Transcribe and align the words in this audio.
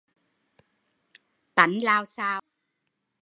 Tánh 1.55 1.79
lạo 1.83 2.05
xạo, 2.05 2.41
gái 2.41 2.41
không 2.41 2.41
ưng 2.41 3.19